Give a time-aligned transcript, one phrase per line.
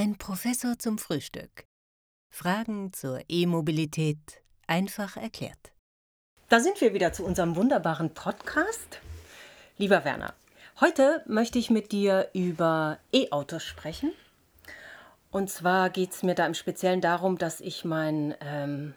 [0.00, 1.64] Ein Professor zum Frühstück.
[2.32, 5.72] Fragen zur E-Mobilität einfach erklärt.
[6.48, 9.00] Da sind wir wieder zu unserem wunderbaren Podcast.
[9.76, 10.34] Lieber Werner,
[10.80, 14.12] heute möchte ich mit dir über E-Autos sprechen.
[15.32, 18.94] Und zwar geht es mir da im Speziellen darum, dass ich mein ähm,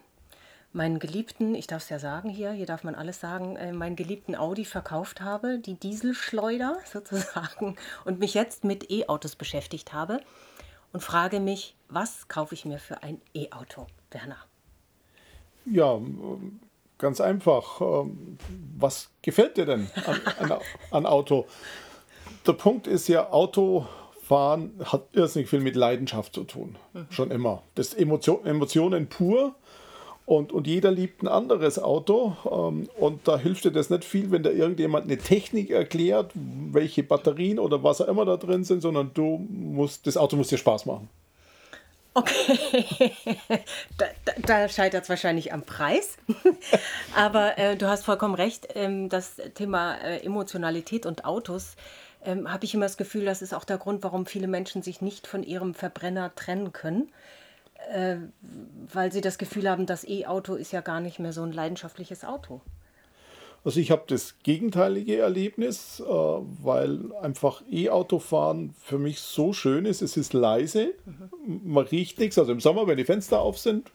[0.73, 3.95] meinen geliebten, ich darf es ja sagen hier, hier darf man alles sagen, äh, meinen
[3.95, 7.75] geliebten Audi verkauft habe, die Dieselschleuder sozusagen,
[8.05, 10.21] und mich jetzt mit E-Autos beschäftigt habe
[10.93, 14.37] und frage mich, was kaufe ich mir für ein E-Auto, Werner?
[15.65, 15.99] Ja,
[16.97, 17.81] ganz einfach.
[17.81, 18.37] Ähm,
[18.77, 20.59] was gefällt dir denn an, an,
[20.91, 21.45] an Auto?
[22.47, 26.77] Der Punkt ist ja, Autofahren hat irrsinnig viel mit Leidenschaft zu tun.
[26.93, 27.07] Mhm.
[27.09, 27.63] Schon immer.
[27.75, 29.55] Das Emotion, Emotionen pur.
[30.25, 32.37] Und, und jeder liebt ein anderes Auto.
[32.49, 37.03] Ähm, und da hilft dir das nicht viel, wenn da irgendjemand eine Technik erklärt, welche
[37.03, 40.57] Batterien oder was auch immer da drin sind, sondern du musst, das Auto muss dir
[40.57, 41.09] Spaß machen.
[42.13, 43.13] Okay,
[43.97, 46.17] da, da, da scheitert es wahrscheinlich am Preis.
[47.15, 51.75] Aber äh, du hast vollkommen recht, ähm, das Thema äh, Emotionalität und Autos
[52.25, 55.01] ähm, habe ich immer das Gefühl, das ist auch der Grund, warum viele Menschen sich
[55.01, 57.09] nicht von ihrem Verbrenner trennen können
[57.89, 58.17] äh,
[58.93, 62.23] weil sie das Gefühl haben, das E-Auto ist ja gar nicht mehr so ein leidenschaftliches
[62.23, 62.61] Auto.
[63.63, 70.01] Also ich habe das gegenteilige Erlebnis, äh, weil einfach E-Autofahren für mich so schön ist.
[70.01, 71.61] Es ist leise, mhm.
[71.63, 72.39] man riecht nichts.
[72.39, 73.91] Also im Sommer, wenn die Fenster auf sind,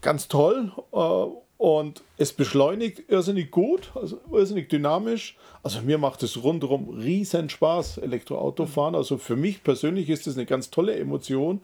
[0.00, 0.72] ganz toll.
[0.92, 1.26] Äh,
[1.62, 5.36] und es beschleunigt irrsinnig gut, also irrsinnig dynamisch.
[5.62, 8.96] Also mir macht es rundherum riesen Spaß, Elektroautofahren.
[8.96, 11.60] Also für mich persönlich ist es eine ganz tolle Emotion.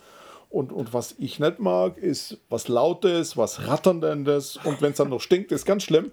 [0.50, 5.10] Und, und was ich nicht mag, ist was Lautes, was Ratterndes und wenn es dann
[5.10, 6.10] noch stinkt, ist ganz schlimm.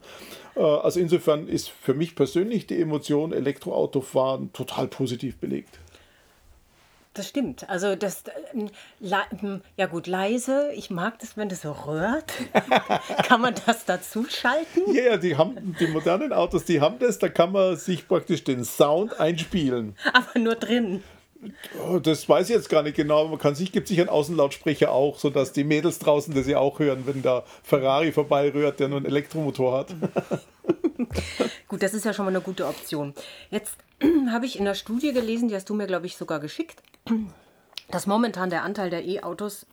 [0.55, 5.79] Äh, also insofern ist für mich persönlich die Emotion Elektroautofahren total positiv belegt.
[7.15, 7.69] Das stimmt.
[7.69, 8.69] Also das, ähm,
[9.39, 10.69] hm, ja gut, leise.
[10.75, 12.33] Ich mag das, wenn das so rührt.
[13.23, 14.93] kann man das dazu schalten?
[14.93, 17.17] Ja, yeah, die haben die modernen Autos, die haben das.
[17.17, 19.95] Da kann man sich praktisch den Sound einspielen.
[20.11, 21.03] Aber nur drin.
[21.87, 24.91] Oh, das weiß ich jetzt gar nicht genau, man kann sich, gibt sich einen Außenlautsprecher
[24.91, 28.97] auch, sodass die Mädels draußen das ja auch hören, wenn da Ferrari vorbeirührt, der nur
[28.97, 29.95] einen Elektromotor hat.
[31.67, 33.13] Gut, das ist ja schon mal eine gute Option.
[33.49, 33.77] Jetzt
[34.31, 36.81] habe ich in der Studie gelesen, die hast du mir, glaube ich, sogar geschickt,
[37.89, 39.65] dass momentan der Anteil der E-Autos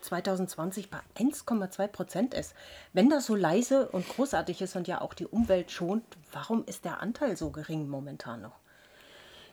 [0.00, 2.54] 2020 äh, bei 1,2 Prozent ist.
[2.92, 6.84] Wenn das so leise und großartig ist und ja auch die Umwelt schont, warum ist
[6.84, 8.60] der Anteil so gering momentan noch?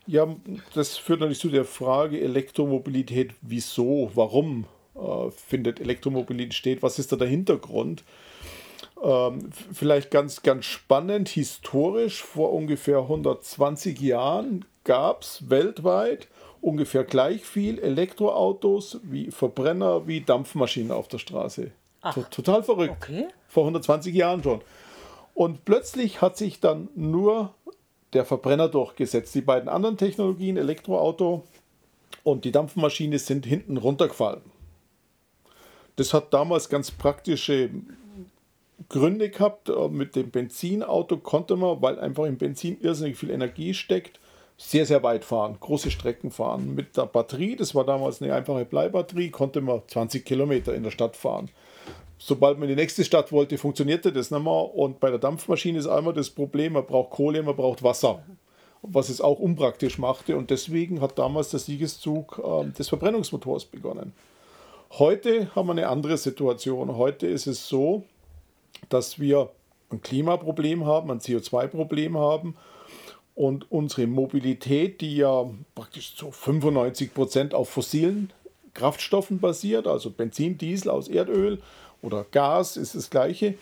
[0.08, 0.28] Ja,
[0.74, 7.12] das führt natürlich zu der Frage Elektromobilität, wieso, warum äh, findet Elektromobilität steht, was ist
[7.12, 8.04] da der Hintergrund?
[9.04, 16.28] Ähm, vielleicht ganz, ganz spannend, historisch, vor ungefähr 120 Jahren gab es weltweit
[16.62, 21.72] ungefähr gleich viel Elektroautos wie Verbrenner, wie Dampfmaschinen auf der Straße.
[22.02, 22.96] Ach, Total verrückt.
[23.02, 23.28] Okay.
[23.48, 24.62] Vor 120 Jahren schon.
[25.34, 27.54] Und plötzlich hat sich dann nur
[28.14, 29.34] der Verbrenner durchgesetzt.
[29.36, 31.44] Die beiden anderen Technologien, Elektroauto
[32.24, 34.42] und die Dampfmaschine, sind hinten runtergefallen.
[35.96, 37.70] Das hat damals ganz praktische
[38.90, 39.70] Gründe gehabt.
[39.70, 44.20] Äh, mit dem Benzinauto konnte man, weil einfach im Benzin irrsinnig viel Energie steckt,
[44.58, 46.76] sehr, sehr weit fahren, große Strecken fahren.
[46.76, 50.92] Mit der Batterie, das war damals eine einfache Bleibatterie, konnte man 20 Kilometer in der
[50.92, 51.50] Stadt fahren
[52.24, 54.76] sobald man in die nächste Stadt wollte, funktionierte das nicht mehr.
[54.76, 58.22] Und bei der Dampfmaschine ist einmal das Problem, man braucht Kohle, man braucht Wasser,
[58.84, 60.38] was es auch unpraktisch machte.
[60.38, 64.14] Und deswegen hat damals der Siegeszug äh, des Verbrennungsmotors begonnen.
[64.92, 66.96] Heute haben wir eine andere Situation.
[66.96, 68.04] Heute ist es so,
[68.90, 69.50] dass wir
[69.90, 72.56] ein Klimaproblem haben, ein CO2-Problem haben
[73.34, 78.32] und unsere Mobilität, die ja praktisch zu 95 Prozent auf fossilen
[78.74, 81.59] Kraftstoffen basiert, also Benzin, Diesel aus Erdöl
[82.02, 83.56] oder Gas ist das gleiche,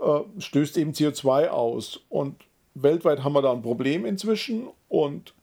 [0.00, 2.00] äh, stößt eben CO2 aus.
[2.08, 2.36] Und
[2.74, 5.34] weltweit haben wir da ein Problem inzwischen und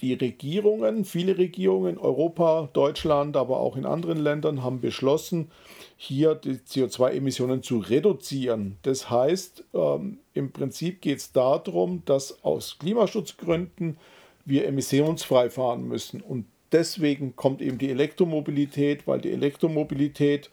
[0.00, 5.50] die Regierungen, viele Regierungen, Europa, Deutschland, aber auch in anderen Ländern haben beschlossen,
[5.96, 8.76] hier die CO2-Emissionen zu reduzieren.
[8.82, 13.96] Das heißt, ähm, im Prinzip geht es darum, dass aus Klimaschutzgründen
[14.44, 16.20] wir emissionsfrei fahren müssen.
[16.20, 20.50] Und deswegen kommt eben die Elektromobilität, weil die Elektromobilität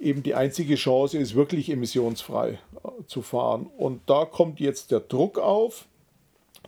[0.00, 3.70] eben die einzige Chance ist, wirklich emissionsfrei äh, zu fahren.
[3.76, 5.86] Und da kommt jetzt der Druck auf.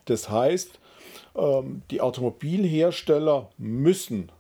[0.05, 0.79] Das heißt,
[1.35, 4.31] ähm, die Automobilhersteller müssen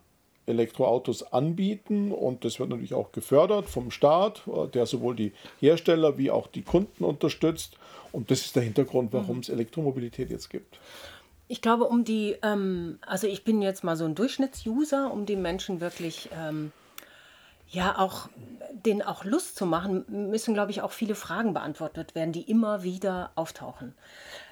[0.44, 6.18] Elektroautos anbieten und das wird natürlich auch gefördert vom Staat, äh, der sowohl die Hersteller
[6.18, 7.78] wie auch die Kunden unterstützt.
[8.10, 10.78] Und das ist der Hintergrund, warum es Elektromobilität jetzt gibt.
[11.48, 15.36] Ich glaube, um die, ähm, also ich bin jetzt mal so ein Durchschnittsuser, um die
[15.36, 16.72] Menschen wirklich ähm,
[17.72, 18.28] ja auch
[18.86, 22.82] denen auch Lust zu machen, müssen, glaube ich, auch viele Fragen beantwortet werden, die immer
[22.82, 23.94] wieder auftauchen.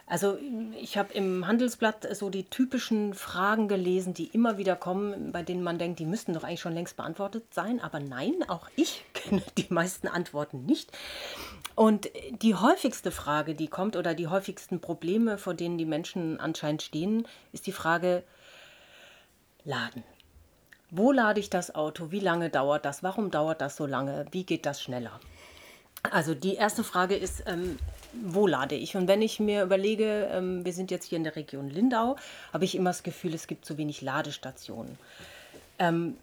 [0.07, 0.39] Also
[0.81, 5.63] ich habe im Handelsblatt so die typischen Fragen gelesen, die immer wieder kommen, bei denen
[5.63, 7.81] man denkt, die müssten doch eigentlich schon längst beantwortet sein.
[7.81, 10.91] Aber nein, auch ich kenne die meisten Antworten nicht.
[11.77, 12.11] Und
[12.43, 17.27] die häufigste Frage, die kommt, oder die häufigsten Probleme, vor denen die Menschen anscheinend stehen,
[17.53, 18.25] ist die Frage
[19.65, 20.03] Laden.
[20.91, 22.11] Wo lade ich das Auto?
[22.11, 23.03] Wie lange dauert das?
[23.03, 24.27] Warum dauert das so lange?
[24.33, 25.21] Wie geht das schneller?
[26.03, 27.79] Also die erste Frage ist, ähm,
[28.13, 28.97] wo lade ich?
[28.97, 32.17] Und wenn ich mir überlege, ähm, wir sind jetzt hier in der Region Lindau,
[32.53, 34.99] habe ich immer das Gefühl, es gibt zu wenig Ladestationen.
[35.79, 36.17] Ähm,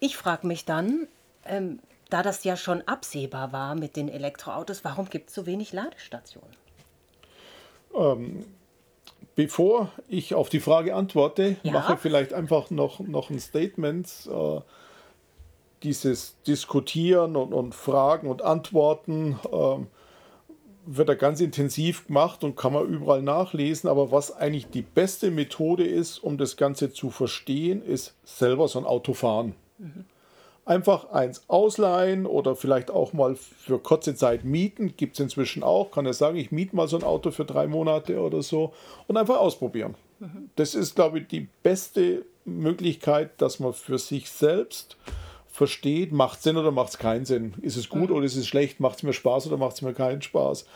[0.00, 1.06] ich frage mich dann,
[1.44, 1.78] ähm,
[2.10, 6.54] da das ja schon absehbar war mit den Elektroautos, warum gibt es so wenig Ladestationen?
[9.36, 11.72] Ähm, bevor ich auf die Frage antworte, ja?
[11.72, 14.08] mache vielleicht einfach noch, noch ein Statement.
[14.30, 14.60] Äh,
[15.82, 19.76] dieses Diskutieren und, und, Fragen und Antworten äh,
[20.86, 23.88] wird da ganz intensiv gemacht und kann man überall nachlesen.
[23.90, 28.78] Aber was eigentlich die beste Methode ist, um das Ganze zu verstehen, ist selber so
[28.78, 29.54] ein Auto fahren.
[29.78, 30.06] Mhm.
[30.66, 34.96] Einfach eins ausleihen oder vielleicht auch mal für kurze Zeit mieten.
[34.96, 35.90] Gibt es inzwischen auch.
[35.90, 38.72] Kann er sagen, ich miete mal so ein Auto für drei Monate oder so
[39.06, 39.94] und einfach ausprobieren.
[40.20, 40.50] Mhm.
[40.56, 44.96] Das ist, glaube ich, die beste Möglichkeit, dass man für sich selbst
[45.54, 47.54] versteht, macht Sinn oder macht es keinen Sinn.
[47.62, 48.16] Ist es gut mhm.
[48.16, 48.80] oder ist es schlecht?
[48.80, 50.66] Macht es mir Spaß oder macht es mir keinen Spaß?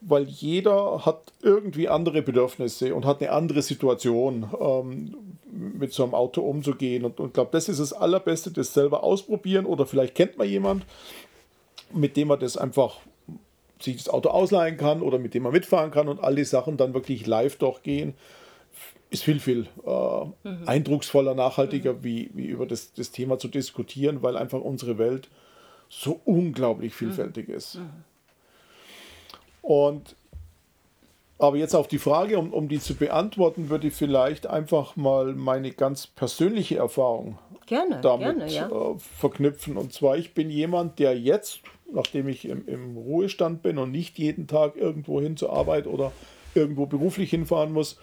[0.00, 5.16] Weil jeder hat irgendwie andere Bedürfnisse und hat eine andere Situation, ähm,
[5.50, 7.04] mit so einem Auto umzugehen.
[7.04, 9.66] Und ich glaube, das ist das Allerbeste, das selber ausprobieren.
[9.66, 10.86] Oder vielleicht kennt man jemand,
[11.92, 12.98] mit dem man das einfach
[13.80, 16.76] sich das Auto ausleihen kann oder mit dem man mitfahren kann und all die Sachen
[16.76, 18.14] dann wirklich live durchgehen.
[19.10, 20.62] Ist viel, viel äh, mhm.
[20.66, 22.04] eindrucksvoller, nachhaltiger, mhm.
[22.04, 25.28] wie, wie über das, das Thema zu diskutieren, weil einfach unsere Welt
[25.88, 27.54] so unglaublich vielfältig mhm.
[27.54, 27.78] ist.
[29.68, 30.16] Und
[31.38, 35.34] aber jetzt auf die Frage, um, um die zu beantworten, würde ich vielleicht einfach mal
[35.34, 38.66] meine ganz persönliche Erfahrung gerne, damit gerne, ja.
[38.66, 39.76] äh, verknüpfen.
[39.76, 41.60] Und zwar, ich bin jemand, der jetzt,
[41.92, 46.12] nachdem ich im, im Ruhestand bin und nicht jeden Tag irgendwo hin zur Arbeit oder
[46.54, 47.98] irgendwo beruflich hinfahren muss,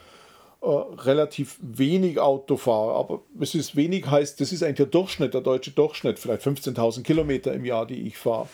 [0.62, 2.94] äh, relativ wenig Auto fahre.
[2.94, 7.02] Aber es ist wenig, heißt, das ist eigentlich der Durchschnitt, der deutsche Durchschnitt, vielleicht 15.000
[7.02, 8.48] Kilometer im Jahr, die ich fahre.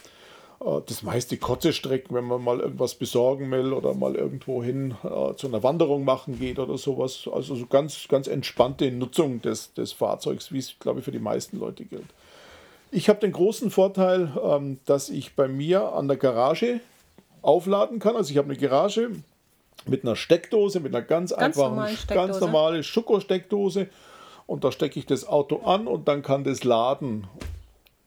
[0.64, 4.96] Äh, das meiste kurze Strecken, wenn man mal irgendwas besorgen will oder mal irgendwo hin
[5.04, 7.28] äh, zu einer Wanderung machen geht oder sowas.
[7.32, 11.20] Also so ganz, ganz entspannte Nutzung des, des Fahrzeugs, wie es, glaube ich, für die
[11.20, 12.08] meisten Leute gilt.
[12.92, 16.82] Ich habe den großen Vorteil, ähm, dass ich bei mir an der Garage
[17.42, 18.16] aufladen kann.
[18.16, 19.12] Also ich habe eine Garage
[19.88, 23.88] mit einer Steckdose, mit einer ganz, ganz einfachen, ganz normale Schuko-Steckdose.
[24.46, 27.28] Und da stecke ich das Auto an und dann kann das laden.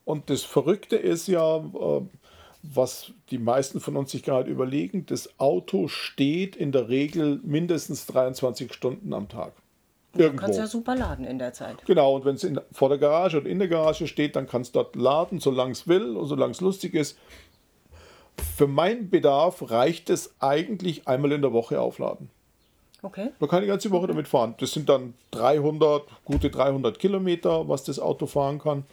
[0.05, 2.01] Und das Verrückte ist ja, äh,
[2.73, 8.07] was die meisten von uns sich gerade überlegen, das Auto steht in der Regel mindestens
[8.07, 9.53] 23 Stunden am Tag.
[10.15, 10.37] Irgendwo.
[10.37, 11.85] Du kannst ja super laden in der Zeit.
[11.87, 14.81] Genau, und wenn es vor der Garage oder in der Garage steht, dann kannst du
[14.81, 17.19] dort laden, solange es will und solange es lustig ist.
[18.57, 22.31] Für meinen Bedarf reicht es eigentlich einmal in der Woche aufladen.
[23.03, 23.31] Okay.
[23.39, 24.55] Man kann die ganze Woche damit fahren.
[24.59, 28.85] Das sind dann 300, gute 300 Kilometer, was das Auto fahren kann.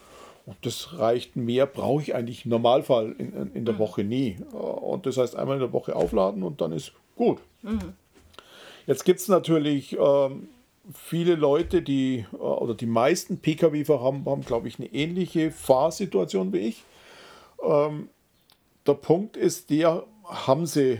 [0.45, 3.79] Und das reicht mehr, brauche ich eigentlich im Normalfall in, in der mhm.
[3.79, 4.37] Woche nie.
[4.51, 7.39] Und das heißt, einmal in der Woche aufladen und dann ist gut.
[7.61, 7.93] Mhm.
[8.87, 10.49] Jetzt gibt es natürlich ähm,
[10.93, 16.53] viele Leute, die, äh, oder die meisten Pkw-Fahrer haben, haben glaube ich, eine ähnliche Fahrsituation
[16.53, 16.83] wie ich.
[17.63, 18.09] Ähm,
[18.87, 20.99] der Punkt ist der, haben sie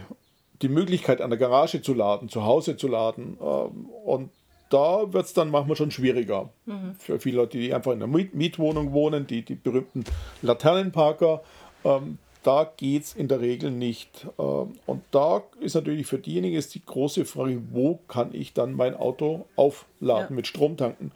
[0.61, 3.37] die Möglichkeit, an der Garage zu laden, zu Hause zu laden.
[3.41, 4.29] Ähm, und
[4.71, 6.49] da wird es dann manchmal schon schwieriger.
[6.65, 6.95] Mhm.
[6.97, 10.03] Für viele Leute, die einfach in einer Mietwohnung wohnen, die, die berühmten
[10.41, 11.41] Laternenparker.
[11.83, 14.27] Ähm, da geht es in der Regel nicht.
[14.39, 18.73] Ähm, und da ist natürlich für diejenigen ist die große Frage, wo kann ich dann
[18.73, 20.35] mein Auto aufladen ja.
[20.35, 21.11] mit Stromtanken?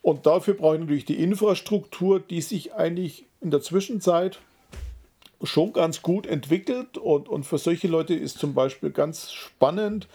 [0.00, 4.38] Und dafür brauche ich natürlich die Infrastruktur, die sich eigentlich in der Zwischenzeit
[5.42, 10.08] schon ganz gut entwickelt und, und für solche Leute ist zum Beispiel ganz spannend,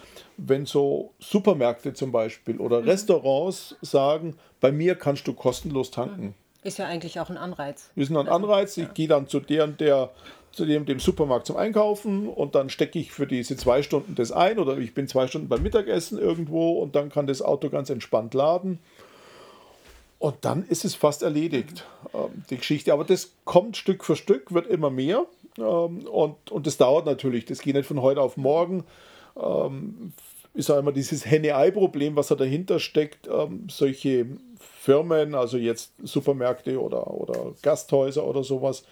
[0.45, 2.89] wenn so Supermärkte zum Beispiel oder mhm.
[2.89, 6.25] Restaurants sagen, bei mir kannst du kostenlos tanken.
[6.25, 6.33] Mhm.
[6.63, 7.89] Ist ja eigentlich auch ein Anreiz.
[7.95, 8.77] Ist ein also, Anreiz.
[8.77, 8.93] Ich ja.
[8.93, 10.11] gehe dann zu der und der,
[10.51, 14.31] zu dem, dem Supermarkt zum Einkaufen und dann stecke ich für diese zwei Stunden das
[14.31, 17.89] ein oder ich bin zwei Stunden beim Mittagessen irgendwo und dann kann das Auto ganz
[17.89, 18.79] entspannt laden.
[20.19, 22.93] Und dann ist es fast erledigt, ähm, die Geschichte.
[22.93, 25.25] Aber das kommt Stück für Stück, wird immer mehr.
[25.57, 27.43] Ähm, und, und das dauert natürlich.
[27.43, 28.85] Das geht nicht von heute auf morgen.
[30.53, 33.27] Ist auch immer dieses Henne-Ei-Problem, was da dahinter steckt.
[33.27, 34.27] Ähm, solche
[34.59, 38.83] Firmen, also jetzt Supermärkte oder, oder Gasthäuser oder sowas,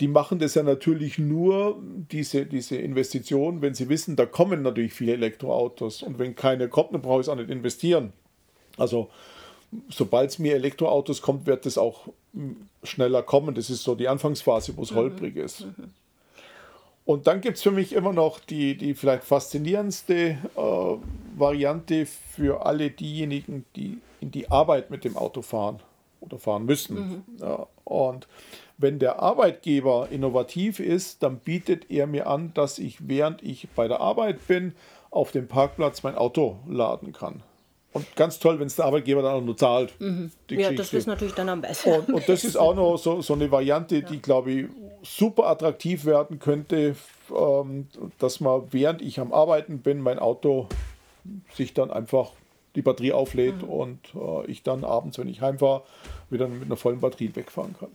[0.00, 1.78] die machen das ja natürlich nur,
[2.10, 6.02] diese, diese Investition, wenn sie wissen, da kommen natürlich viele Elektroautos.
[6.02, 8.12] Und wenn keine kommt, dann brauche ich es auch nicht investieren.
[8.76, 9.10] Also
[9.88, 12.08] sobald es mir Elektroautos kommt, wird es auch
[12.82, 13.54] schneller kommen.
[13.54, 14.96] Das ist so die Anfangsphase, wo es mhm.
[14.96, 15.66] holprig ist.
[15.66, 15.90] Mhm.
[17.04, 20.38] Und dann gibt es für mich immer noch die, die vielleicht faszinierendste äh,
[21.36, 25.80] Variante für alle diejenigen, die in die Arbeit mit dem Auto fahren
[26.20, 26.96] oder fahren müssen.
[26.96, 27.24] Mhm.
[27.40, 28.28] Ja, und
[28.78, 33.88] wenn der Arbeitgeber innovativ ist, dann bietet er mir an, dass ich, während ich bei
[33.88, 34.74] der Arbeit bin,
[35.10, 37.42] auf dem Parkplatz mein Auto laden kann.
[37.92, 39.92] Und ganz toll, wenn es der Arbeitgeber dann auch nur zahlt.
[40.00, 40.30] Mhm.
[40.50, 41.90] ja, das ist natürlich dann am besten.
[41.90, 44.00] Und, und das ist auch noch so, so eine Variante, ja.
[44.02, 44.66] die, glaube ich,
[45.02, 46.96] super attraktiv werden könnte,
[47.34, 47.88] ähm,
[48.18, 50.68] dass man, während ich am Arbeiten bin, mein Auto
[51.54, 52.32] sich dann einfach
[52.74, 53.68] die Batterie auflädt mhm.
[53.68, 55.82] und äh, ich dann abends, wenn ich heimfahre,
[56.30, 57.90] wieder mit einer vollen Batterie wegfahren kann.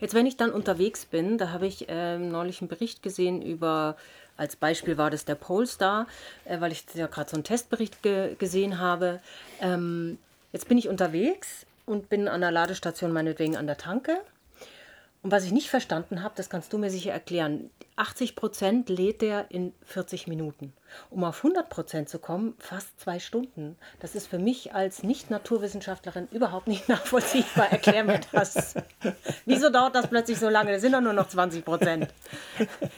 [0.00, 3.96] Jetzt, wenn ich dann unterwegs bin, da habe ich äh, neulich einen Bericht gesehen über
[4.40, 6.06] als Beispiel war das der Polestar,
[6.46, 9.20] äh, weil ich ja gerade so einen Testbericht ge gesehen habe.
[9.60, 10.18] Ähm,
[10.52, 14.18] jetzt bin ich unterwegs und bin an der Ladestation meinetwegen an der Tanke.
[15.22, 17.70] Und was ich nicht verstanden habe, das kannst du mir sicher erklären.
[18.00, 20.72] 80 Prozent lädt der in 40 Minuten.
[21.10, 23.76] Um auf 100 Prozent zu kommen, fast zwei Stunden.
[24.00, 27.70] Das ist für mich als Nicht-Naturwissenschaftlerin überhaupt nicht nachvollziehbar.
[27.70, 28.74] Erklär mir das.
[29.44, 30.72] Wieso dauert das plötzlich so lange?
[30.72, 32.08] Da sind doch nur noch 20 Prozent.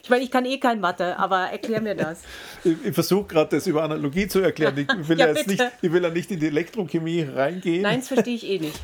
[0.05, 2.23] Ich meine, ich kann eh kein Mathe, aber erklär mir das.
[2.63, 4.79] Ich, ich versuche gerade, das über Analogie zu erklären.
[4.79, 7.83] Ich will ja, ja jetzt nicht, ich will ja nicht in die Elektrochemie reingehen.
[7.83, 8.81] Nein, das verstehe ich eh nicht.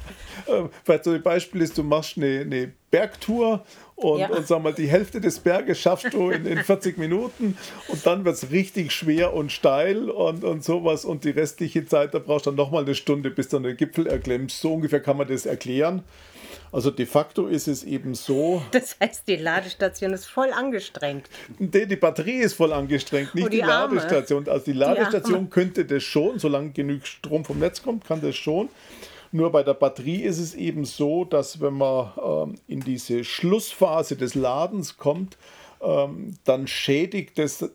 [0.82, 3.64] Vielleicht so ein Beispiel ist, du machst eine, eine Bergtour
[3.98, 4.28] und, ja.
[4.28, 8.24] und sag mal, die Hälfte des Berges schaffst du in, in 40 Minuten und dann
[8.24, 12.46] wird es richtig schwer und steil und, und sowas und die restliche Zeit, da brauchst
[12.46, 14.60] du dann nochmal eine Stunde, bis du den Gipfel erklemmst.
[14.60, 16.04] So ungefähr kann man das erklären.
[16.70, 18.62] Also de facto ist es eben so.
[18.70, 21.28] Das heißt, die Ladestation ist voll angestrengt.
[21.58, 24.48] Die, die Batterie ist voll angestrengt, nicht oh, die, die Ladestation.
[24.48, 28.36] Also die Ladestation die könnte das schon, solange genug Strom vom Netz kommt, kann das
[28.36, 28.68] schon.
[29.30, 34.16] Nur bei der Batterie ist es eben so, dass wenn man ähm, in diese Schlussphase
[34.16, 35.36] des Ladens kommt,
[35.82, 37.70] ähm, dann schädigt es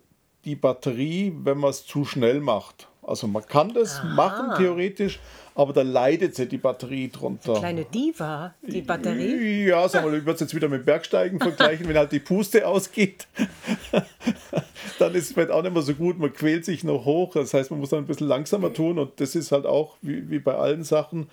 [0.46, 2.88] die Batterie, wenn man es zu schnell macht.
[3.06, 4.08] Also man kann das Aha.
[4.08, 5.20] machen theoretisch,
[5.56, 7.54] aber da leidet sie die Batterie drunter.
[7.54, 9.66] Die kleine Diva, die Batterie.
[9.68, 12.68] Ja, sag mal, ich würde es jetzt wieder mit Bergsteigen vergleichen, wenn halt die Puste
[12.68, 13.28] ausgeht,
[15.00, 17.54] dann ist es vielleicht auch nicht mehr so gut, man quält sich noch hoch, das
[17.54, 20.40] heißt, man muss dann ein bisschen langsamer tun und das ist halt auch wie, wie
[20.40, 21.28] bei allen Sachen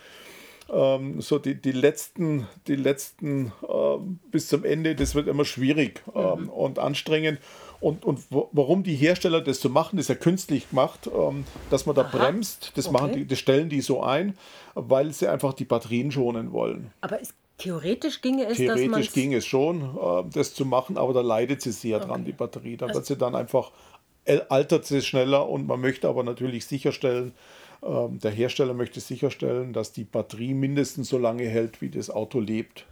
[0.72, 6.02] ähm, so die, die letzten, die letzten ähm, bis zum Ende, das wird immer schwierig
[6.14, 6.48] ähm, mhm.
[6.48, 7.38] und anstrengend.
[7.80, 11.96] Und, und warum die Hersteller das so machen, ist ja künstlich gemacht, ähm, dass man
[11.96, 12.16] da Aha.
[12.16, 12.72] bremst.
[12.74, 12.92] Das, okay.
[12.92, 14.36] machen die, das stellen die so ein,
[14.74, 16.92] weil sie einfach die Batterien schonen wollen.
[17.00, 21.22] Aber es, theoretisch ginge es, Theoretisch ging es schon, äh, das zu machen, aber da
[21.22, 22.08] leidet sie sehr okay.
[22.08, 22.76] dran, die Batterie.
[22.76, 23.72] Da also wird sie dann einfach,
[24.50, 27.32] altert sie schneller und man möchte aber natürlich sicherstellen, ähm,
[27.82, 32.84] der Hersteller möchte sicherstellen, dass die Batterie mindestens so lange hält, wie das Auto lebt.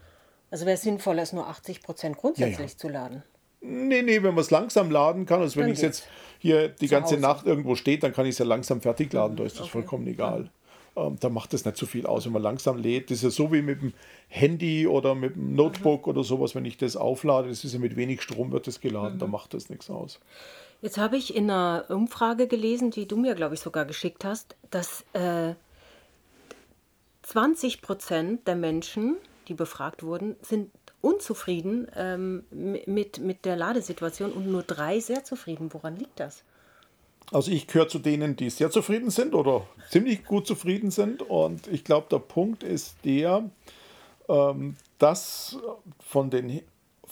[0.50, 2.78] Also wäre es sinnvoller, es nur 80 Prozent grundsätzlich ja, ja.
[2.78, 3.22] zu laden?
[3.60, 6.86] Nee, nee, wenn man es langsam laden kann, also wenn ich es jetzt hier die
[6.86, 7.22] ganze Hause.
[7.22, 9.70] Nacht irgendwo steht, dann kann ich es ja langsam fertig laden, da ist das okay.
[9.72, 10.50] vollkommen egal.
[10.96, 13.10] Ähm, da macht es nicht so viel aus, wenn man langsam lädt.
[13.10, 13.92] Das ist ja so wie mit dem
[14.28, 16.10] Handy oder mit dem Notebook mhm.
[16.10, 19.14] oder sowas, wenn ich das auflade, das ist ja mit wenig Strom wird das geladen,
[19.14, 19.20] mhm.
[19.20, 20.20] da macht das nichts aus.
[20.80, 24.54] Jetzt habe ich in einer Umfrage gelesen, die du mir, glaube ich, sogar geschickt hast,
[24.70, 25.54] dass äh,
[27.22, 29.16] 20 Prozent der Menschen,
[29.48, 30.70] die befragt wurden, sind
[31.00, 35.72] unzufrieden ähm, mit, mit der Ladesituation und nur drei sehr zufrieden.
[35.72, 36.44] Woran liegt das?
[37.30, 41.22] Also ich gehöre zu denen, die sehr zufrieden sind oder ziemlich gut zufrieden sind.
[41.22, 43.50] Und ich glaube, der Punkt ist der,
[44.28, 45.58] ähm, dass
[46.00, 46.62] von den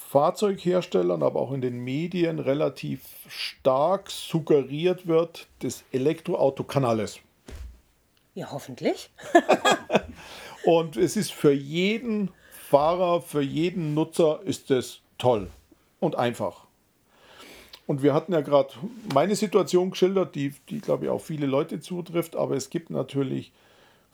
[0.09, 7.19] Fahrzeugherstellern, aber auch in den Medien relativ stark suggeriert wird, das Elektroauto kann alles.
[8.35, 9.11] Ja, hoffentlich.
[10.65, 15.51] und es ist für jeden Fahrer, für jeden Nutzer ist es toll
[15.99, 16.67] und einfach.
[17.87, 18.75] Und wir hatten ja gerade
[19.13, 23.53] meine Situation geschildert, die, die glaube ich auch viele Leute zutrifft, aber es gibt natürlich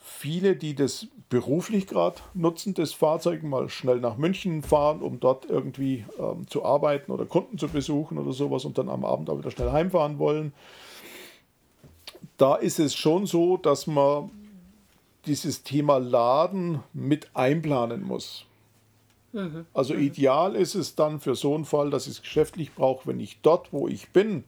[0.02, 5.46] viele, die das beruflich gerade nutzen, das Fahrzeug mal schnell nach München fahren, um dort
[5.46, 9.38] irgendwie ähm, zu arbeiten oder Kunden zu besuchen oder sowas und dann am Abend auch
[9.38, 10.52] wieder schnell heimfahren wollen.
[12.36, 14.30] Da ist es schon so, dass man
[15.26, 18.44] dieses Thema Laden mit einplanen muss.
[19.32, 19.66] Mhm.
[19.72, 20.00] Also mhm.
[20.00, 23.38] ideal ist es dann für so einen Fall, dass ich es geschäftlich brauche, wenn ich
[23.42, 24.42] dort, wo ich bin,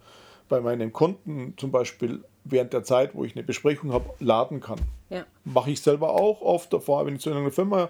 [0.49, 4.79] bei meinen Kunden zum Beispiel während der Zeit, wo ich eine Besprechung habe, laden kann.
[5.11, 5.25] Ja.
[5.45, 6.73] Mache ich selber auch oft.
[6.73, 7.89] Davor, wenn ich zu einer Firma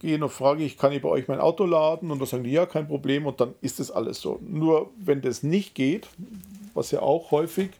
[0.00, 2.10] gehe und frage ich, kann ich bei euch mein Auto laden?
[2.10, 3.26] Und dann sagen die, ja, kein Problem.
[3.26, 4.40] Und dann ist das alles so.
[4.42, 6.08] Nur wenn das nicht geht,
[6.74, 7.70] was ja auch häufig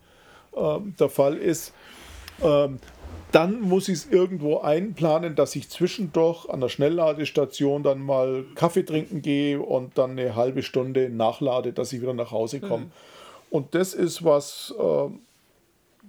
[0.57, 1.75] äh, der Fall ist,
[2.41, 2.69] äh,
[3.33, 8.85] dann muss ich es irgendwo einplanen, dass ich zwischendurch an der Schnellladestation dann mal Kaffee
[8.85, 12.85] trinken gehe und dann eine halbe Stunde nachlade, dass ich wieder nach Hause komme.
[12.85, 12.93] Mhm.
[13.55, 15.09] Und das ist was, äh,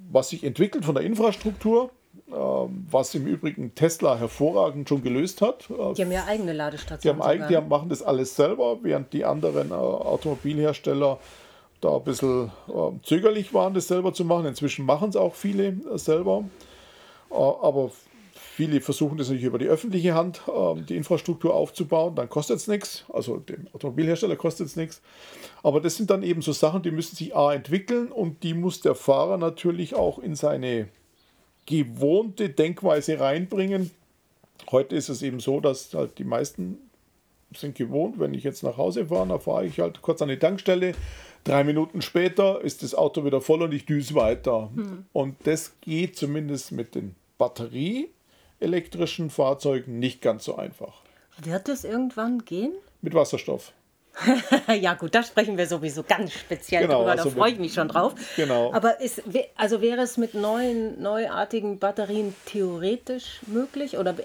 [0.10, 1.92] was sich entwickelt von der Infrastruktur,
[2.28, 5.70] äh, was im Übrigen Tesla hervorragend schon gelöst hat.
[5.70, 7.22] Die haben ja eigene Ladestationen.
[7.22, 11.20] Die, haben, die haben, machen das alles selber, während die anderen äh, Automobilhersteller
[11.82, 12.72] da ein bisschen äh,
[13.04, 14.48] zögerlich waren, das selber zu machen.
[14.48, 16.46] Inzwischen machen es auch viele äh, selber.
[17.30, 17.92] Äh, aber
[18.56, 22.16] viele versuchen das natürlich über die öffentliche Hand, ähm, die Infrastruktur aufzubauen.
[22.16, 23.04] Dann kostet es nichts.
[23.12, 25.02] Also dem Automobilhersteller kostet es nichts.
[25.62, 28.80] Aber das sind dann eben so Sachen, die müssen sich A entwickeln und die muss
[28.80, 30.88] der Fahrer natürlich auch in seine
[31.66, 33.92] gewohnte Denkweise reinbringen.
[34.72, 36.78] Heute ist es eben so, dass halt die meisten
[37.54, 40.40] sind gewohnt, wenn ich jetzt nach Hause fahre, dann fahre ich halt kurz an die
[40.40, 40.94] Tankstelle.
[41.44, 44.70] Drei Minuten später ist das Auto wieder voll und ich düse weiter.
[44.74, 45.06] Hm.
[45.14, 47.16] Und das geht zumindest mit den
[48.60, 51.02] batterieelektrischen Fahrzeugen nicht ganz so einfach.
[51.44, 52.74] Wird es irgendwann gehen?
[53.02, 53.74] Mit Wasserstoff.
[54.82, 57.74] ja gut, da sprechen wir sowieso ganz speziell genau, drüber, also da freue ich mich
[57.74, 58.14] schon drauf.
[58.38, 58.74] Genau.
[58.74, 59.24] Aber ist,
[59.58, 64.16] also wäre es mit neuen, neuartigen Batterien theoretisch möglich oder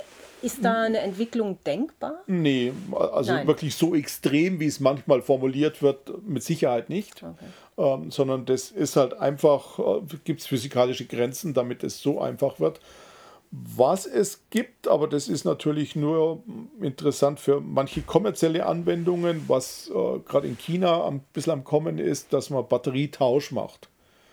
[0.43, 2.23] ist da eine Entwicklung denkbar?
[2.29, 3.47] Nee, also Nein.
[3.49, 7.23] wirklich so extrem, wie es manchmal formuliert wird, mit Sicherheit nicht.
[7.23, 7.35] Okay.
[7.77, 12.61] Ähm, sondern das ist halt einfach, äh, gibt es physikalische Grenzen, damit es so einfach
[12.61, 12.81] wird.
[13.52, 16.45] Was es gibt, aber das ist natürlich nur
[16.80, 22.33] interessant für manche kommerzielle Anwendungen, was äh, gerade in China ein bisschen am Kommen ist,
[22.33, 23.88] dass man Batterietausch macht.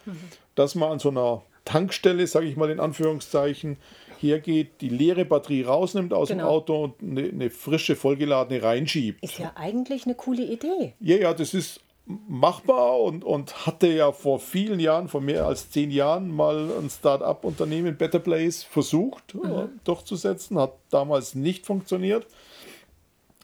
[0.05, 0.19] Mhm.
[0.53, 3.77] Dass man an so einer Tankstelle, sage ich mal in Anführungszeichen,
[4.19, 6.43] hergeht, die leere Batterie rausnimmt aus genau.
[6.43, 9.24] dem Auto und eine, eine, frische, vollgeladene reinschiebt.
[9.24, 10.93] Ist ja eigentlich eine coole Idee.
[11.00, 15.70] Ja, ja, das ist machbar und, und hatte ja vor vielen Jahren, vor mehr als
[15.70, 19.52] zehn Jahren, mal ein Start-up-Unternehmen, Better Place, versucht mhm.
[19.52, 20.58] äh, durchzusetzen.
[20.58, 22.26] Hat damals nicht funktioniert.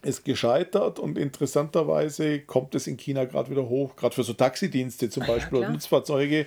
[0.01, 5.09] Ist gescheitert und interessanterweise kommt es in China gerade wieder hoch, gerade für so Taxidienste
[5.09, 6.45] zum ah, Beispiel ja, oder Nutzfahrzeuge,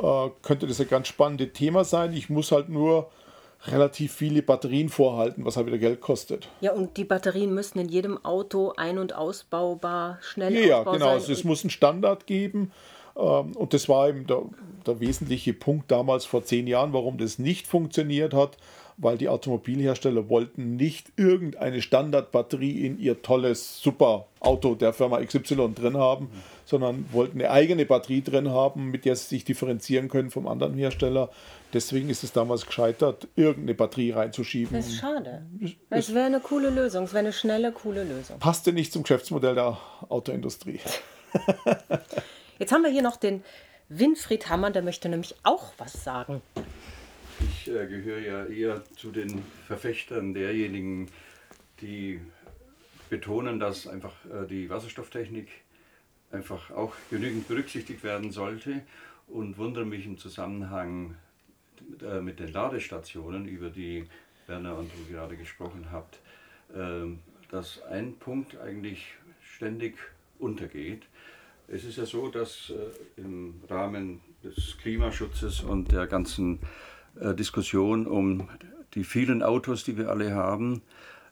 [0.00, 2.12] äh, könnte das ein ganz spannendes Thema sein.
[2.12, 3.10] Ich muss halt nur
[3.66, 6.48] relativ viele Batterien vorhalten, was halt wieder Geld kostet.
[6.60, 11.06] Ja, und die Batterien müssen in jedem Auto ein- und ausbaubar, schnell ja, ausbaubar genau.
[11.06, 11.14] sein.
[11.14, 12.72] Also es muss einen Standard geben.
[13.16, 14.42] Ähm, und das war eben der,
[14.86, 18.56] der wesentliche Punkt damals vor zehn Jahren, warum das nicht funktioniert hat
[18.96, 25.72] weil die Automobilhersteller wollten nicht irgendeine Standardbatterie in ihr tolles super Auto der Firma XY
[25.74, 26.42] drin haben, mhm.
[26.64, 30.74] sondern wollten eine eigene Batterie drin haben, mit der sie sich differenzieren können vom anderen
[30.74, 31.30] Hersteller.
[31.72, 34.76] Deswegen ist es damals gescheitert, irgendeine Batterie reinzuschieben.
[34.76, 35.46] Das ist schade.
[35.90, 38.38] Es wäre eine coole Lösung, es wäre eine schnelle, coole Lösung.
[38.38, 39.78] Passte nicht zum Geschäftsmodell der
[40.08, 40.80] Autoindustrie.
[42.58, 43.42] Jetzt haben wir hier noch den
[43.88, 46.42] Winfried Hammann, der möchte nämlich auch was sagen.
[47.68, 51.08] Äh, gehöre ja eher zu den Verfechtern derjenigen,
[51.80, 52.20] die
[53.10, 55.48] betonen, dass einfach äh, die Wasserstofftechnik
[56.30, 58.82] einfach auch genügend berücksichtigt werden sollte
[59.28, 61.16] und wundere mich im Zusammenhang
[62.00, 64.06] äh, mit den Ladestationen, über die
[64.46, 66.18] Werner und du gerade gesprochen habt,
[66.74, 67.06] äh,
[67.50, 69.96] dass ein Punkt eigentlich ständig
[70.38, 71.02] untergeht.
[71.68, 76.58] Es ist ja so, dass äh, im Rahmen des Klimaschutzes und der ganzen
[77.14, 78.48] Diskussion um
[78.94, 80.82] die vielen Autos, die wir alle haben,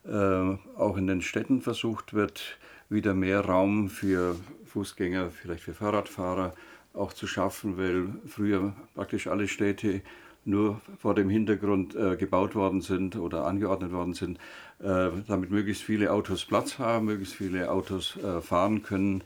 [0.07, 6.55] äh, auch in den Städten versucht wird, wieder mehr Raum für Fußgänger, vielleicht für Fahrradfahrer
[6.95, 10.03] auch zu schaffen, weil früher praktisch alle Städte
[10.45, 14.39] nur vor dem Hintergrund äh, gebaut worden sind oder angeordnet worden sind,
[14.81, 19.23] äh, damit möglichst viele Autos Platz haben, möglichst viele Autos äh, fahren können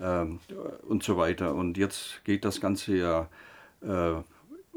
[0.00, 0.40] ähm,
[0.88, 1.54] und so weiter.
[1.54, 3.28] Und jetzt geht das Ganze ja
[3.82, 4.20] äh,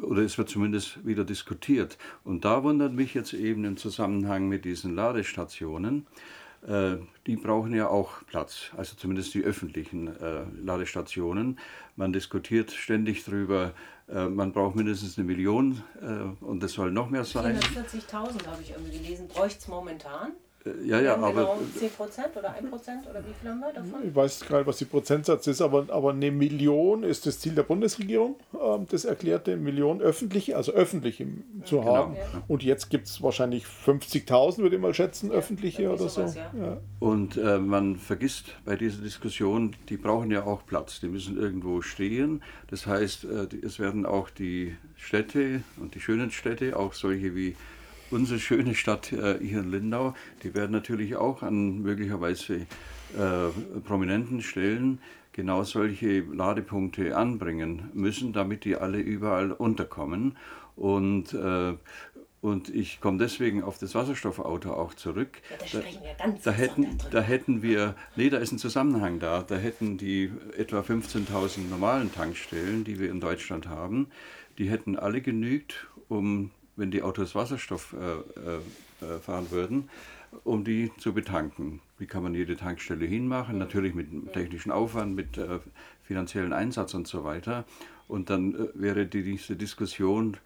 [0.01, 1.97] oder es wird zumindest wieder diskutiert.
[2.23, 6.07] Und da wundert mich jetzt eben im Zusammenhang mit diesen Ladestationen,
[6.67, 11.57] äh, die brauchen ja auch Platz, also zumindest die öffentlichen äh, Ladestationen.
[11.95, 13.73] Man diskutiert ständig darüber,
[14.09, 17.57] äh, man braucht mindestens eine Million äh, und das soll noch mehr sein.
[17.57, 20.33] 440.000 habe ich irgendwie gelesen, bräuchte es momentan.
[20.65, 21.31] Äh, ja, ja, aber.
[21.31, 24.07] Genau 10 Prozent oder 1 Prozent oder wie viel haben wir davon?
[24.07, 27.63] Ich weiß gerade, was die Prozentsatz ist, aber, aber eine Million ist das Ziel der
[27.63, 31.25] Bundesregierung, ähm, das erklärte Million öffentliche, also öffentliche
[31.63, 31.95] zu Genau.
[31.95, 32.15] haben.
[32.47, 36.21] Und jetzt gibt es wahrscheinlich 50.000, würde ich mal schätzen, öffentliche irgendwie oder so.
[36.27, 36.51] sowas, ja.
[36.59, 36.77] Ja.
[36.99, 41.81] Und äh, man vergisst bei dieser Diskussion, die brauchen ja auch Platz, die müssen irgendwo
[41.81, 42.41] stehen.
[42.69, 47.55] Das heißt, äh, es werden auch die Städte und die schönen Städte, auch solche wie
[48.11, 52.65] unsere schöne Stadt äh, hier in Lindau, die werden natürlich auch an möglicherweise
[53.17, 54.99] äh, prominenten Stellen
[55.33, 60.37] genau solche Ladepunkte anbringen müssen, damit die alle überall unterkommen.
[60.75, 61.75] Und, äh,
[62.41, 65.41] und ich komme deswegen auf das Wasserstoffauto auch zurück.
[65.49, 69.19] Ja, da sprechen wir ganz Da hätten, da hätten wir, nee, da ist ein Zusammenhang
[69.19, 69.43] da.
[69.43, 74.07] Da hätten die etwa 15.000 normalen Tankstellen, die wir in Deutschland haben,
[74.57, 79.89] die hätten alle genügt, um, wenn die Autos Wasserstoff äh, äh, äh, fahren würden,
[80.43, 81.81] um die zu betanken.
[81.97, 83.57] Wie kann man jede Tankstelle hinmachen?
[83.57, 85.59] Natürlich mit einem technischen Aufwand, mit äh,
[86.03, 87.65] finanziellen Einsatz und so weiter.
[88.07, 90.37] Und dann äh, wäre die, diese Diskussion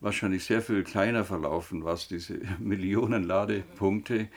[0.00, 4.28] wahrscheinlich sehr viel kleiner verlaufen, was diese Millionen Ladepunkte,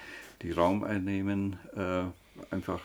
[0.41, 2.03] die Raum einnehmen, äh,
[2.49, 2.79] einfach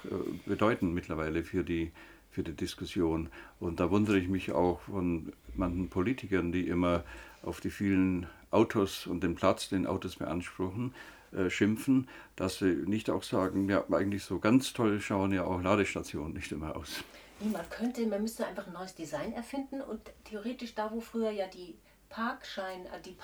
[0.45, 1.91] bedeuten mittlerweile für die,
[2.31, 3.31] für die Diskussion.
[3.59, 7.05] Und da wundere ich mich auch von manchen Politikern, die immer
[7.43, 10.95] auf die vielen Autos und den Platz, den Autos beanspruchen,
[11.33, 15.61] äh, schimpfen, dass sie nicht auch sagen, ja, eigentlich so ganz toll schauen ja auch
[15.61, 17.05] Ladestationen nicht immer aus.
[17.41, 21.31] Nee, man könnte, man müsste einfach ein neues Design erfinden und theoretisch da, wo früher
[21.31, 21.75] ja die
[22.09, 23.17] Parkschein, äh, die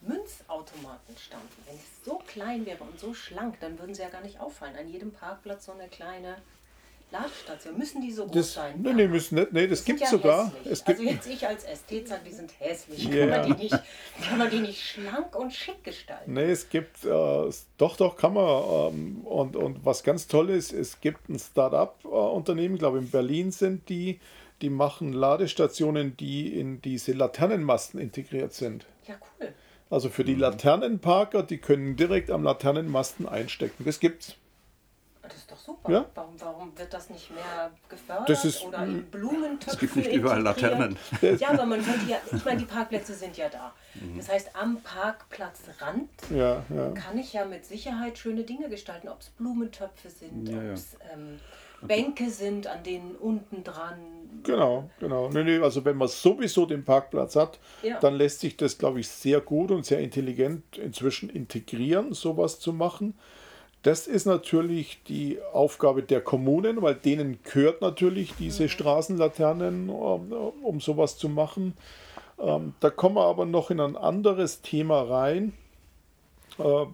[0.00, 4.22] Parkmünzautomaten standen, wenn es so klein wäre und so schlank, dann würden sie ja gar
[4.22, 4.76] nicht auffallen.
[4.76, 6.36] An jedem Parkplatz so eine kleine
[7.12, 7.76] Ladestation.
[7.78, 8.80] Müssen die so groß Das, sein?
[8.80, 9.52] nee, nee, müssen nicht.
[9.52, 10.46] Nee, das gibt ja sogar.
[10.46, 10.72] hässlich.
[10.72, 13.04] Es gibt, also jetzt ich als Ästhet sage, die sind hässlich.
[13.04, 13.26] Ja.
[13.26, 13.78] Kann, man die nicht,
[14.28, 16.32] kann man die nicht schlank und schick gestalten?
[16.32, 17.08] Nee, es gibt, äh,
[17.78, 18.92] doch, doch, kann man.
[18.94, 23.88] Ähm, und, und was ganz toll ist, es gibt ein Start-up-Unternehmen, glaube in Berlin sind
[23.88, 24.20] die,
[24.62, 28.86] die machen Ladestationen, die in diese Laternenmasten integriert sind.
[29.08, 29.52] Ja, cool.
[29.88, 33.84] Also für die Laternenparker, die können direkt am Laternenmasten einstecken.
[33.84, 34.36] Das gibt's.
[35.64, 35.92] Super.
[35.92, 36.06] Ja.
[36.14, 40.12] Warum, warum wird das nicht mehr gefördert Das ist- oder in Blumentöpfen Es gibt nicht
[40.12, 40.78] überall integriert?
[40.78, 41.38] Laternen.
[41.38, 43.72] Ja, aber man könnte ja, ich meine, die Parkplätze sind ja da.
[43.94, 44.16] Mhm.
[44.16, 46.90] Das heißt, am Parkplatzrand Ja, ja.
[46.92, 50.96] kann ich ja mit Sicherheit schöne Dinge gestalten, ob es Blumentöpfe sind, Ja, ob es
[51.12, 51.38] ähm,
[51.82, 53.98] Bänke sind, an denen unten dran.
[54.42, 55.28] Genau, genau.
[55.30, 57.98] Nee, nee, also wenn man sowieso den Parkplatz hat, Ja.
[58.00, 62.72] dann lässt sich das, glaube ich, sehr gut und sehr intelligent inzwischen integrieren, sowas zu
[62.72, 63.18] machen.
[63.82, 70.80] Das ist natürlich die Aufgabe der Kommunen, weil denen gehört natürlich diese Straßenlaternen, um, um
[70.80, 71.74] sowas zu machen.
[72.38, 75.54] Ähm, da kommen wir aber noch in ein anderes Thema rein,
[76.58, 76.84] äh,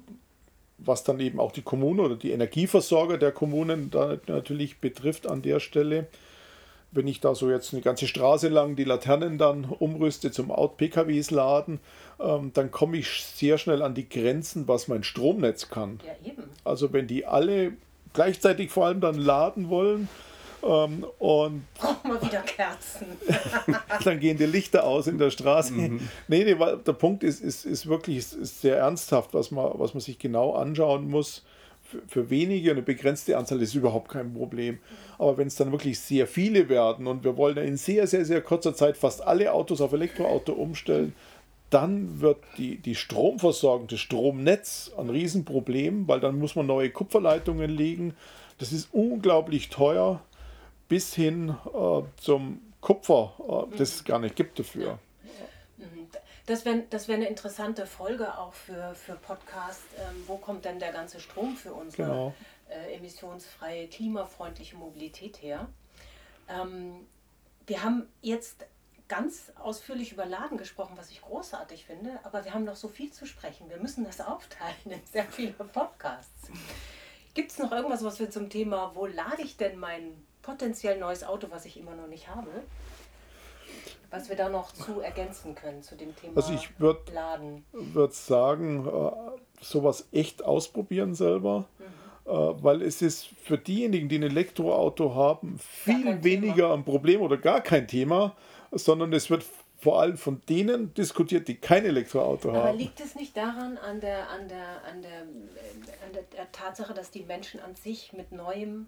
[0.79, 5.43] was dann eben auch die Kommunen oder die Energieversorger der Kommunen da natürlich betrifft an
[5.43, 6.07] der Stelle.
[6.93, 10.77] Wenn ich da so jetzt eine ganze Straße lang die Laternen dann umrüste zum Out
[10.77, 11.81] PKWs laden,
[12.21, 16.01] ähm, dann komme ich sehr schnell an die Grenzen, was mein Stromnetz kann.
[16.07, 16.45] Ja, eben.
[16.65, 17.73] Also wenn die alle
[18.13, 20.09] gleichzeitig vor allem dann laden wollen
[20.63, 23.07] ähm, und Brauchen wir wieder Kerzen.
[24.05, 25.75] dann gehen die Lichter aus in der Straße.
[26.29, 29.71] Nee, nee, weil der Punkt ist, ist, ist wirklich ist, ist sehr ernsthaft, was man,
[29.75, 31.45] was man sich genau anschauen muss.
[31.89, 34.79] Für, für wenige, eine begrenzte Anzahl ist überhaupt kein Problem.
[35.19, 38.41] Aber wenn es dann wirklich sehr viele werden und wir wollen in sehr, sehr, sehr
[38.41, 41.15] kurzer Zeit fast alle Autos auf Elektroauto umstellen,
[41.71, 47.71] dann wird die, die Stromversorgung, das Stromnetz ein Riesenproblem, weil dann muss man neue Kupferleitungen
[47.71, 48.15] legen.
[48.59, 50.23] Das ist unglaublich teuer
[50.89, 54.99] bis hin äh, zum Kupfer, äh, das es gar nicht gibt dafür.
[56.47, 59.83] Das wäre das wär eine interessante Folge auch für, für Podcast.
[59.99, 62.35] Ähm, wo kommt denn der ganze Strom für unsere Genau.
[62.69, 65.67] äh, emissionsfreie, klimafreundliche Mobilität her?
[66.49, 67.07] Ähm,
[67.67, 68.65] wir haben jetzt
[69.09, 73.13] ganz ausführlich über Laden gesprochen, was ich großartig finde, aber wir haben noch so viel
[73.13, 73.69] zu sprechen.
[73.69, 76.49] Wir müssen das aufteilen in sehr viele Podcasts.
[77.35, 81.25] Gibt es noch irgendwas, was wir zum Thema, wo lade ich denn mein potenziell neues
[81.25, 82.51] Auto, was ich immer noch nicht habe,
[84.11, 87.65] was wir da noch zu ergänzen können zu dem Thema Also ich würd- Laden?
[87.73, 91.67] würde sagen, äh, sowas echt ausprobieren selber,
[92.25, 97.37] äh, weil es ist für diejenigen, die ein Elektroauto haben, viel weniger ein Problem oder
[97.37, 98.37] gar kein Thema,
[98.73, 99.45] sondern es wird
[99.79, 102.79] vor allem von denen diskutiert, die kein Elektroauto Aber haben.
[102.79, 107.11] liegt es nicht daran, an der, an der, an der, äh, an der Tatsache, dass
[107.11, 108.87] die Menschen an sich mit Neuem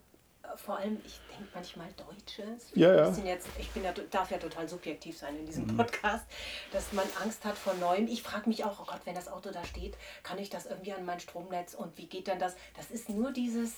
[0.57, 2.71] vor allem, ich denke manchmal Deutsches.
[2.75, 3.11] Ja, ja.
[3.25, 5.77] Jetzt, ich bin ja, darf ja total subjektiv sein in diesem mhm.
[5.77, 6.25] Podcast,
[6.73, 8.07] dass man Angst hat vor Neuem.
[8.07, 10.93] Ich frage mich auch, oh Gott, wenn das Auto da steht, kann ich das irgendwie
[10.93, 12.57] an mein Stromnetz und wie geht dann das?
[12.77, 13.75] Das ist nur dieses,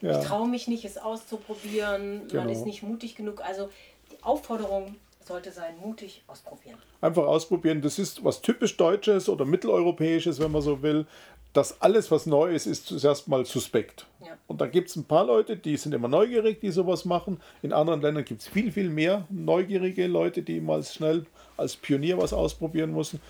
[0.00, 0.18] ja.
[0.18, 2.42] ich traue mich nicht, es auszuprobieren, genau.
[2.42, 3.40] man ist nicht mutig genug.
[3.40, 3.70] Also
[4.12, 6.78] die Aufforderung sollte sein, mutig ausprobieren.
[7.00, 7.82] Einfach ausprobieren.
[7.82, 11.06] Das ist was typisch Deutsches oder Mitteleuropäisches, wenn man so will
[11.52, 14.06] dass alles, was neu ist, ist zuerst mal suspekt.
[14.20, 14.36] Ja.
[14.46, 17.40] Und da gibt es ein paar Leute, die sind immer neugierig, die sowas machen.
[17.62, 22.18] In anderen Ländern gibt es viel, viel mehr neugierige Leute, die mal schnell als Pionier
[22.18, 23.20] was ausprobieren müssen.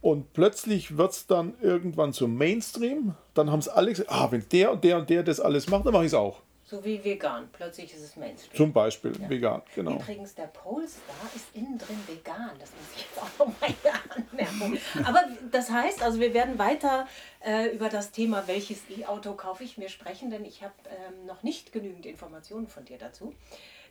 [0.00, 3.14] Und plötzlich wird es dann irgendwann zum Mainstream.
[3.32, 5.86] Dann haben es alle gesagt, ah, wenn der und der und der das alles macht,
[5.86, 6.43] dann mache ich es auch.
[6.66, 7.50] So wie vegan.
[7.52, 8.56] Plötzlich ist es Mainstream.
[8.56, 9.28] Zum Beispiel ja.
[9.28, 9.96] vegan, genau.
[9.96, 12.52] Übrigens, der Polestar ist innen drin vegan.
[12.58, 13.70] Das muss ich jetzt auch noch mal
[14.32, 14.78] anmerken.
[15.04, 17.06] Aber das heißt, also wir werden weiter
[17.40, 21.42] äh, über das Thema, welches E-Auto kaufe ich mir sprechen, denn ich habe ähm, noch
[21.42, 23.34] nicht genügend Informationen von dir dazu,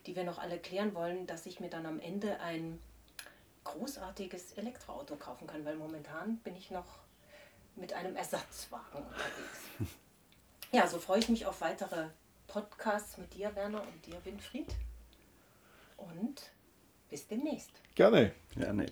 [0.08, 2.80] die wir noch alle klären wollen, dass ich mir dann am Ende ein
[3.66, 6.88] großartiges Elektroauto kaufen kann, weil momentan bin ich noch
[7.76, 9.60] mit einem Ersatzwagen unterwegs.
[10.72, 12.08] Ja, so freue ich mich auf weitere
[12.54, 14.76] Podcasts mit dir, Werner, und dir, Winfried.
[15.98, 16.52] Und
[17.10, 17.72] bis demnächst.
[17.96, 18.32] Gerne.
[18.56, 18.86] Gerne.